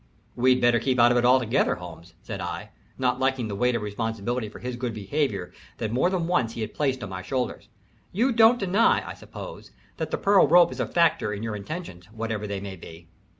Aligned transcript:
"We'd 0.35 0.59
better 0.59 0.79
keep 0.79 0.97
out 0.99 1.11
of 1.11 1.17
it 1.19 1.25
altogether, 1.25 1.75
Holmes," 1.75 2.15
said 2.23 2.41
I, 2.41 2.71
not 2.97 3.19
liking 3.19 3.49
the 3.49 3.55
weight 3.55 3.75
of 3.75 3.83
responsibility 3.83 4.49
for 4.49 4.57
his 4.57 4.75
good 4.75 4.95
behavior 4.95 5.53
that 5.77 5.91
more 5.91 6.09
than 6.09 6.25
once 6.25 6.53
he 6.53 6.61
had 6.61 6.73
placed 6.73 7.03
on 7.03 7.09
my 7.09 7.21
shoulders. 7.21 7.69
"You 8.11 8.31
don't 8.31 8.57
deny, 8.57 9.07
I 9.07 9.13
suppose, 9.13 9.69
that 9.97 10.09
the 10.09 10.17
pearl 10.17 10.47
rope 10.47 10.71
is 10.71 10.79
a 10.79 10.87
factor 10.87 11.31
in 11.31 11.43
your 11.43 11.55
intentions, 11.55 12.07
whatever 12.07 12.47
they 12.47 12.59
may 12.59 12.77
be." 12.77 13.09